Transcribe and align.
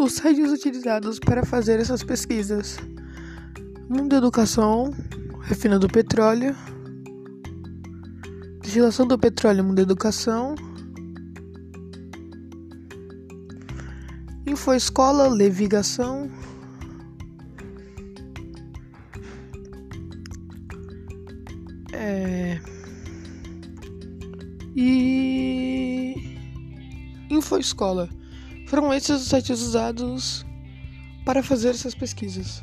Os 0.00 0.14
sites 0.14 0.50
utilizados 0.50 1.18
para 1.18 1.44
fazer 1.44 1.78
essas 1.78 2.02
pesquisas: 2.02 2.78
Mundo 3.86 4.16
Educação, 4.16 4.94
Refina 5.42 5.78
do 5.78 5.88
Petróleo, 5.88 6.56
Destilação 8.62 9.06
do 9.06 9.18
Petróleo, 9.18 9.62
Mundo 9.62 9.78
Educação, 9.78 10.54
Infoescola, 14.46 15.28
Levigação. 15.28 16.30
É... 21.92 22.58
E 24.74 26.14
Infoescola. 27.28 28.08
Foram 28.70 28.94
esses 28.94 29.22
os 29.22 29.26
sites 29.26 29.60
usados 29.62 30.46
para 31.24 31.42
fazer 31.42 31.70
essas 31.70 31.92
pesquisas. 31.92 32.62